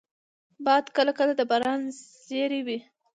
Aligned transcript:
باد 0.65 0.85
کله 0.97 1.11
کله 1.19 1.33
د 1.37 1.41
باران 1.49 1.81
زېری 2.25 2.61
وي 2.67 2.79